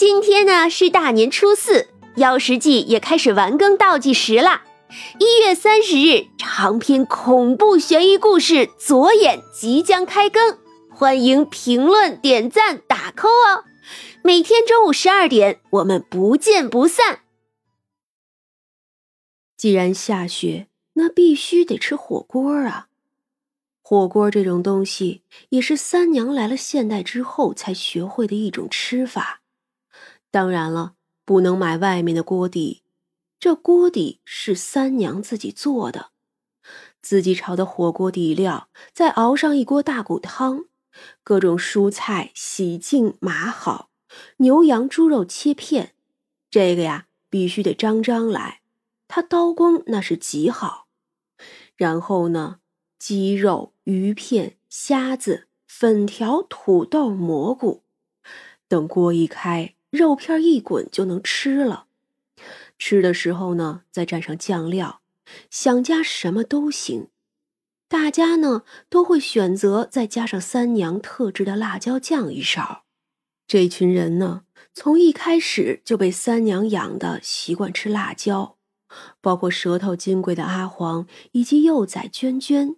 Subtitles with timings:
[0.00, 4.64] 今天呢是大年初四，妖食记也开始完更倒计时啦。
[5.18, 10.58] 一月三十日，长篇恐怖悬疑故事《左眼》即将开更，
[10.90, 13.64] 欢迎评论、点赞、打 call 哦！
[14.24, 17.20] 每天中午十二点，我们不见不散。
[19.58, 22.86] 既然下雪，那必须得吃火锅啊！
[23.82, 29.39] 火锅这种东西，也是三娘来了现代之后才学会的一种吃法。
[30.30, 30.94] 当然了，
[31.24, 32.82] 不能买外面的锅底，
[33.38, 36.10] 这锅底是三娘自己做的，
[37.02, 40.66] 自己炒的火锅底料，再熬上一锅大骨汤，
[41.24, 43.90] 各种蔬菜洗净码好，
[44.36, 45.94] 牛羊猪肉切片，
[46.50, 48.60] 这个呀必须得张张来，
[49.08, 50.86] 他刀工那是极好。
[51.76, 52.60] 然后呢，
[52.98, 57.82] 鸡肉、鱼片、虾子、粉条、土豆、蘑菇，
[58.68, 59.74] 等锅一开。
[59.90, 61.86] 肉片一滚就能吃了，
[62.78, 65.00] 吃的时候呢，再蘸上酱料，
[65.50, 67.08] 想加什么都行。
[67.88, 72.84] 大家呢都会选择再加上三娘特制的辣椒酱一勺。
[73.48, 78.56] 这群人呢，从一开始就被三娘养的习惯吃辣椒，
[79.20, 82.76] 包括舌头金贵的阿黄以及幼崽娟娟。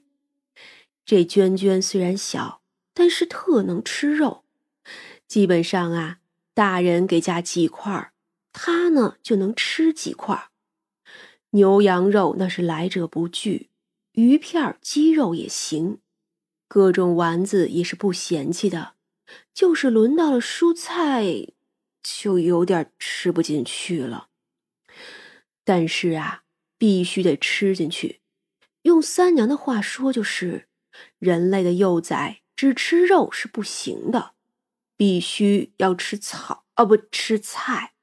[1.05, 2.63] 这娟娟虽然小，
[2.95, 4.45] 但是特能吃肉，
[5.29, 6.21] 基本上啊。
[6.55, 8.13] 大人给加几块
[8.53, 10.51] 他呢就能吃几块
[11.51, 13.71] 牛羊肉那是来者不拒，
[14.13, 15.99] 鱼片鸡肉也行，
[16.69, 18.95] 各种丸子也是不嫌弃的。
[19.55, 21.25] 就是轮到了蔬菜，
[22.03, 24.29] 就有点吃不进去了。
[25.65, 26.45] 但是啊，
[26.77, 28.21] 必须得吃进去。
[28.83, 30.69] 用三娘的话说，就是
[31.19, 34.33] 人类的幼崽只吃肉是不行的。
[35.03, 37.95] 必须要吃草啊，不吃菜。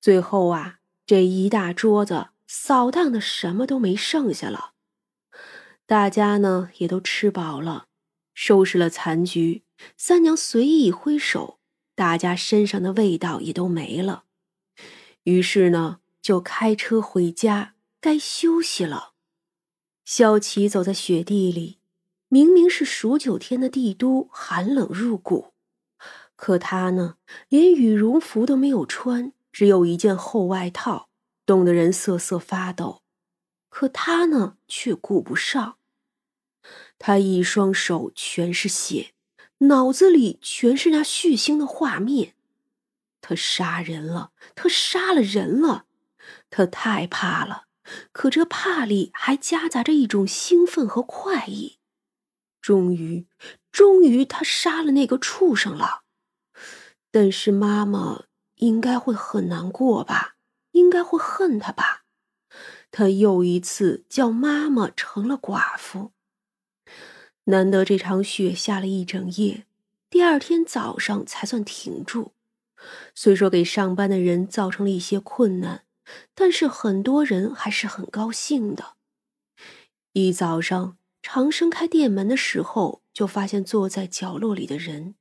[0.00, 4.72] 最后啊，这一大桌子扫荡的什么都没剩下了。
[5.86, 7.86] 大家呢也都吃饱了，
[8.34, 9.62] 收拾了残局。
[9.96, 11.60] 三娘随意一挥手，
[11.94, 14.24] 大家身上的味道也都没了。
[15.22, 19.12] 于是呢，就开车回家，该休息了。
[20.04, 21.78] 萧琪走在雪地里，
[22.26, 25.52] 明明是数九天的帝都，寒冷入骨。
[26.36, 27.16] 可他呢，
[27.48, 31.08] 连羽绒服都没有穿，只有一件厚外套，
[31.44, 33.02] 冻得人瑟瑟发抖。
[33.68, 35.78] 可他呢，却顾不上。
[36.98, 39.12] 他一双手全是血，
[39.58, 42.34] 脑子里全是那血腥的画面。
[43.20, 45.86] 他杀人了，他杀了人了，
[46.50, 47.64] 他太怕了。
[48.12, 51.78] 可这怕里还夹杂着一种兴奋和快意。
[52.60, 53.26] 终于，
[53.70, 56.02] 终于，他杀了那个畜生了。
[57.18, 58.24] 但是妈妈
[58.56, 60.36] 应该会很难过吧？
[60.72, 62.04] 应该会恨他吧？
[62.90, 66.10] 他又一次叫妈妈成了寡妇。
[67.44, 69.64] 难得这场雪下了一整夜，
[70.10, 72.32] 第二天早上才算停住。
[73.14, 75.84] 虽说给上班的人造成了一些困难，
[76.34, 78.96] 但是很多人还是很高兴的。
[80.12, 85.14] 一早上，长生开店门的时候，就发现坐在角落里的人。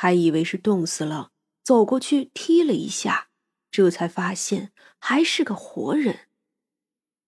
[0.00, 1.32] 还以为是冻死了，
[1.64, 3.30] 走过去踢了一下，
[3.68, 4.70] 这才发现
[5.00, 6.28] 还是个活人。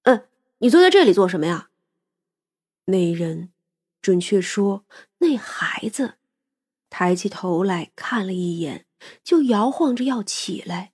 [0.05, 1.71] 嗯，你坐在这里做什么呀？
[2.85, 3.51] 那人，
[4.01, 4.85] 准确说
[5.19, 6.19] 那孩子，
[6.89, 8.87] 抬起头来看了一眼，
[9.25, 10.93] 就摇晃着要起来，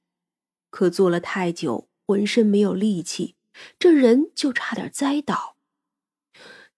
[0.70, 3.36] 可坐了太久，浑身没有力气，
[3.78, 5.58] 这人就差点栽倒。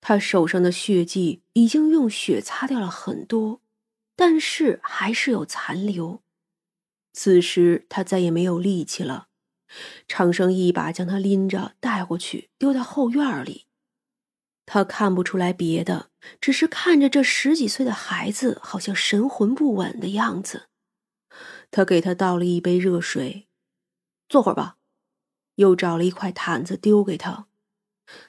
[0.01, 3.61] 他手上的血迹已经用血擦掉了很多。
[4.19, 6.25] 但是还是有残留。
[7.13, 9.29] 此时他再也没有力气了，
[10.09, 13.67] 长生一把将他拎着带过去，丢到后院里。
[14.67, 20.67] 他看不出来别的，只是看着这十几岁的孩子，好像神魂不稳的样子。
[21.71, 23.47] 他给他倒了一杯热水，
[24.29, 24.79] 坐会儿吧。
[25.55, 27.47] 又找了一块毯子丢给他。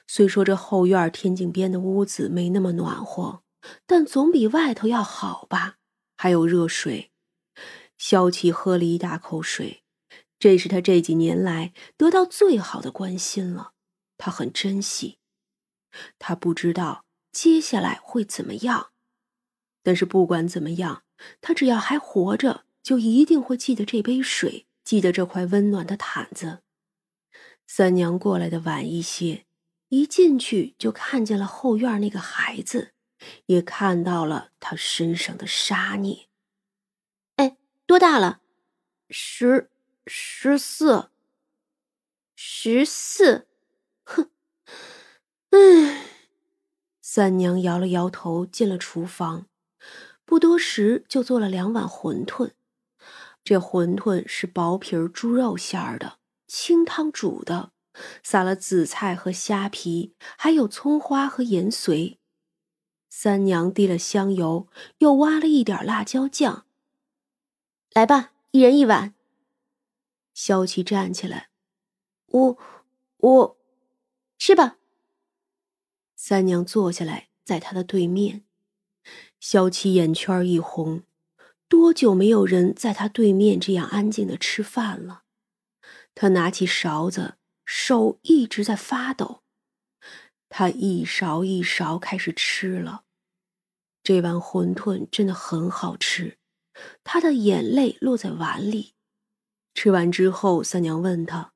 [0.06, 3.42] 虽说这后院天井边的屋子没那么暖和，
[3.86, 5.78] 但总比外头要好吧。
[6.22, 7.10] 还有热水，
[7.96, 9.82] 萧琪喝了一大口水，
[10.38, 13.72] 这是他这几年来得到最好的关心了，
[14.18, 15.16] 他很珍惜。
[16.18, 18.90] 他不知道接下来会怎么样，
[19.82, 21.04] 但是不管怎么样，
[21.40, 26.58] 他只要还活着，就一定会记得这杯水，记得这块温暖的毯子。
[27.66, 29.46] 三娘过来的晚一些，
[29.88, 32.92] 一进去就看见了后院那个孩子。
[33.46, 36.28] 也看到了他身上的杀孽。
[37.36, 37.56] 哎，
[37.86, 38.40] 多大了？
[39.08, 39.70] 十
[40.06, 41.10] 十四，
[42.36, 43.48] 十四。
[44.04, 44.30] 哼，
[45.50, 46.06] 唉。
[47.00, 49.46] 三娘摇了摇头，进了厨房，
[50.24, 52.52] 不多时就做了两碗馄饨。
[53.42, 57.72] 这馄饨是薄皮猪肉馅儿的，清汤煮的，
[58.22, 62.19] 撒了紫菜和虾皮，还有葱花和盐髓。
[63.10, 64.68] 三娘滴了香油，
[64.98, 66.64] 又挖了一点辣椒酱。
[67.92, 69.14] 来吧，一人一碗。
[70.32, 71.50] 萧琪站起来，
[72.26, 72.58] 我
[73.18, 73.58] 我
[74.38, 74.78] 吃吧。
[76.14, 78.44] 三娘坐下来，在他的对面。
[79.40, 81.02] 萧琪眼圈一红，
[81.66, 85.24] 多久没有人在他对面这样安静的吃饭了？
[86.14, 87.34] 他拿起勺子，
[87.64, 89.42] 手一直在发抖。
[90.50, 93.04] 他一勺一勺开始吃了。
[94.02, 96.36] 这碗馄饨真的很好吃。
[97.02, 98.94] 他的眼泪落在碗里。
[99.74, 101.52] 吃完之后，三娘问他：“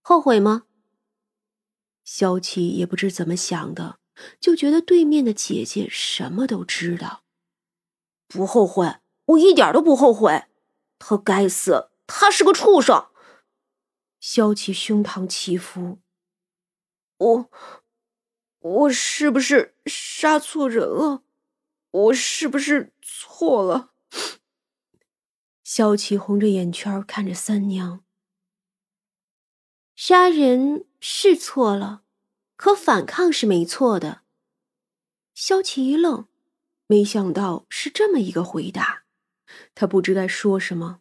[0.00, 0.64] 后悔吗？”
[2.04, 3.98] 萧琪也不知怎么想的，
[4.38, 7.24] 就觉得对面的姐姐什么都知道。
[8.28, 10.44] 不后悔，我一点都不后悔。
[10.98, 13.08] 他该死，他是个畜生。
[14.20, 15.98] 萧琪胸膛起伏。
[17.16, 17.50] 我，
[18.60, 21.24] 我是不是杀错人了？
[21.90, 23.92] 我是不是错了？
[25.64, 28.04] 萧琪红着眼圈看着三娘。
[29.96, 30.86] 杀人。
[31.02, 32.02] 是错了，
[32.56, 34.20] 可反抗是没错的。
[35.34, 36.28] 萧琪一愣，
[36.86, 39.04] 没想到是这么一个回答，
[39.74, 41.00] 他不知该说什么。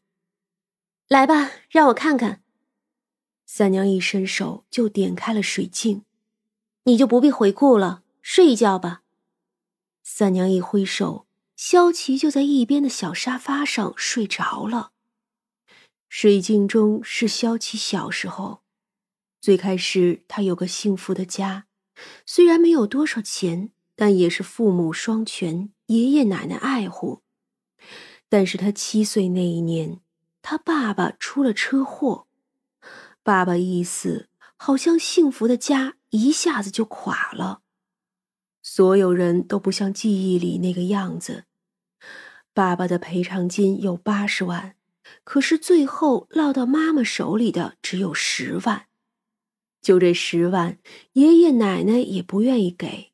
[1.10, 2.42] 来吧，让我看看。
[3.46, 6.06] 三娘一伸手就点开了水镜，
[6.84, 9.02] 你就不必回顾了，睡一觉吧。
[10.04, 14.92] 三娘一挥手，萧琪就在一边的小沙发上睡着了。
[16.08, 18.62] 水镜中是萧琪小时候。
[19.40, 21.66] 最开始，他有个幸福的家，
[22.26, 27.22] 虽然没有多少钱，但也是父母双全，爷爷奶奶爱护。
[28.28, 30.02] 但是他七岁那一年，
[30.42, 32.28] 他爸爸出了车祸，
[33.24, 34.28] 爸爸一死，
[34.58, 37.62] 好像幸福的家一下子就垮了。
[38.62, 41.46] 所有人都不像记忆里那个样子。
[42.54, 44.76] 爸爸的赔偿金有八十万，
[45.24, 48.88] 可是最后落到妈妈手里的只有十万。
[49.82, 50.78] 就这十万，
[51.14, 53.14] 爷爷奶奶也不愿意给。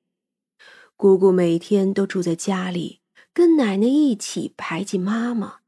[0.96, 3.02] 姑姑每天都住在家里，
[3.34, 5.60] 跟奶奶一起排挤妈妈。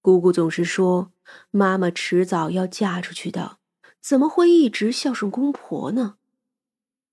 [0.00, 1.12] 姑姑总是说
[1.50, 3.58] ：“妈妈迟早要嫁出去的，
[4.00, 6.16] 怎么会一直孝顺公婆呢？”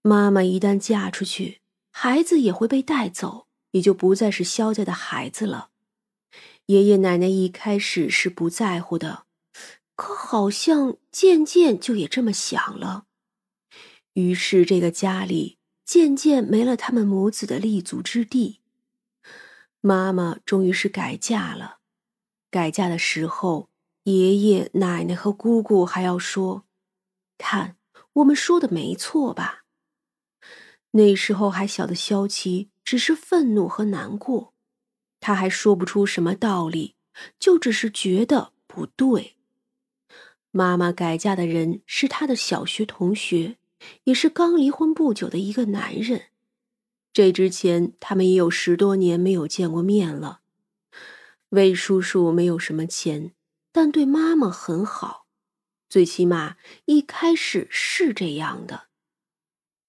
[0.07, 1.59] 妈妈一旦嫁出去，
[1.91, 5.71] 孩子也会被带走，也就不再是萧家的孩子了。
[6.67, 9.25] 爷爷奶奶一开始是不在乎的。
[9.97, 13.03] 可好像渐渐就也这么想了，
[14.13, 18.61] 于是这个家里渐渐没了他们母子的立足之地。
[19.81, 21.79] 妈妈终于是改嫁了，
[22.49, 23.67] 改嫁的时候，
[24.03, 26.63] 爷爷奶奶和姑姑还要说
[27.37, 27.75] ：“看，
[28.13, 29.63] 我们说的没错吧？”
[30.97, 34.55] 那时候还小的萧琪只是愤怒和难过，
[35.19, 36.95] 他还说不出什么道理，
[37.39, 39.35] 就只是觉得不对。
[40.49, 43.57] 妈妈改嫁的人是他的小学同学，
[44.05, 46.29] 也是刚离婚不久的一个男人。
[47.13, 50.39] 这之前他们也有十多年没有见过面了。
[51.49, 53.33] 魏叔叔没有什么钱，
[53.71, 55.27] 但对妈妈很好，
[55.87, 58.86] 最起码一开始是这样的。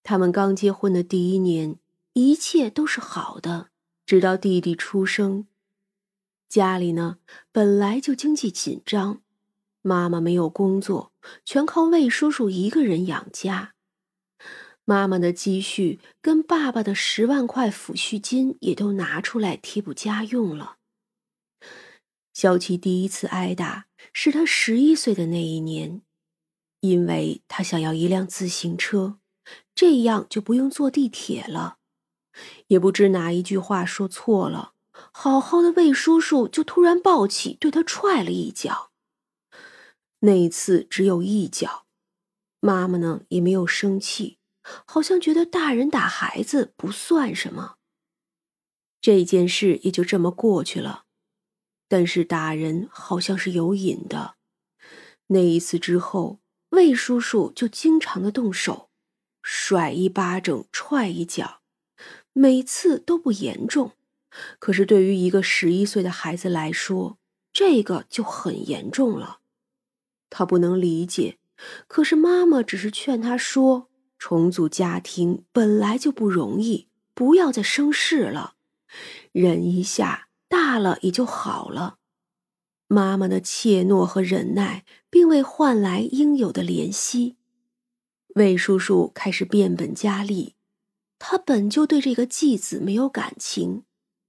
[0.09, 1.77] 他们刚结婚的第一年，
[2.15, 3.69] 一切都是好的，
[4.07, 5.47] 直到弟弟出生。
[6.49, 7.19] 家里呢，
[7.53, 9.21] 本来就经济紧张。
[9.83, 11.13] 妈妈没有工作，
[11.45, 13.75] 全靠魏叔叔一个人养家。
[14.87, 20.79] 妈妈的积蓄跟爸爸的十万块抚恤金也都拿出来贴补家用了。
[22.33, 26.01] 小琪第一次挨打是他十一岁的那一年，
[26.81, 29.19] 因为他想要一辆自行车，
[29.75, 31.79] 这样就不用坐地铁了。
[32.69, 34.75] 也不知哪一句话说错了，
[35.13, 38.91] 好好的魏叔叔就突然抱起，对他踹了一脚。
[40.21, 41.87] 那一次只有一脚，
[42.61, 44.39] 妈妈呢也没有生气，
[44.87, 47.77] 好像觉得大人打孩子不算什么。
[49.01, 51.05] 这件事也就这么过去了。
[51.89, 54.35] 但是打人好像是有瘾的，
[55.29, 56.41] 那一次之后，
[56.71, 58.88] 魏叔叔就经常的动手，
[59.51, 61.63] 甩一巴掌，踹一脚，
[62.35, 63.93] 每次都不严重，
[64.59, 67.17] 可是对于一个十一岁的孩子来说，
[67.51, 69.39] 这个就很严重了。
[70.29, 71.39] 他不能理解，
[71.87, 73.89] 可是妈妈只是劝他说
[74.21, 78.57] ：“重组家庭本来就不容易，不要再生事了，
[79.33, 81.97] 忍一下，大了也就好了。”
[82.87, 87.38] 妈妈的怯懦和忍耐，并未换来应有的怜惜。
[88.39, 90.55] 魏叔叔开始变本加厉，
[91.19, 93.83] 他本就对这个继子没有感情，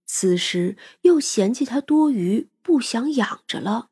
[0.08, 3.89] 此时又嫌弃他多余，不想养着了。